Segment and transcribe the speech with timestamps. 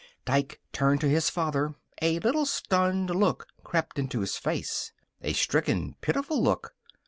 [0.25, 1.75] Dike turned to his father.
[2.01, 4.91] A little stunned look crept into his face.
[5.21, 6.73] A stricken, pitiful look.